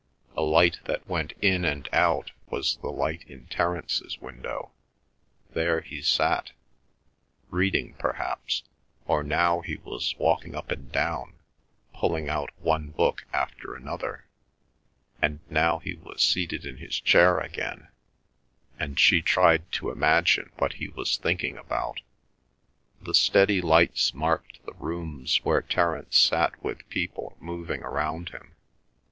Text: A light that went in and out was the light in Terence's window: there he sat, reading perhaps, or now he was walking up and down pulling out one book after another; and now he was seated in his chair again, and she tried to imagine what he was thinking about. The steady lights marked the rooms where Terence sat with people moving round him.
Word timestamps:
A 0.35 0.41
light 0.41 0.79
that 0.85 1.05
went 1.07 1.33
in 1.43 1.63
and 1.63 1.87
out 1.93 2.31
was 2.49 2.77
the 2.77 2.89
light 2.89 3.23
in 3.27 3.45
Terence's 3.45 4.17
window: 4.19 4.71
there 5.51 5.81
he 5.81 6.01
sat, 6.01 6.53
reading 7.51 7.93
perhaps, 7.99 8.63
or 9.05 9.21
now 9.21 9.59
he 9.61 9.75
was 9.75 10.15
walking 10.17 10.55
up 10.55 10.71
and 10.71 10.91
down 10.91 11.37
pulling 11.93 12.29
out 12.29 12.49
one 12.57 12.89
book 12.89 13.25
after 13.31 13.75
another; 13.75 14.25
and 15.21 15.39
now 15.51 15.77
he 15.77 15.93
was 15.93 16.23
seated 16.23 16.65
in 16.65 16.77
his 16.77 16.99
chair 16.99 17.37
again, 17.39 17.89
and 18.79 18.99
she 18.99 19.21
tried 19.21 19.71
to 19.73 19.91
imagine 19.91 20.51
what 20.57 20.73
he 20.81 20.87
was 20.87 21.15
thinking 21.15 21.57
about. 21.57 22.01
The 22.99 23.13
steady 23.13 23.61
lights 23.61 24.15
marked 24.15 24.65
the 24.65 24.73
rooms 24.73 25.45
where 25.45 25.61
Terence 25.61 26.17
sat 26.17 26.59
with 26.63 26.89
people 26.89 27.37
moving 27.39 27.81
round 27.81 28.29
him. 28.29 28.55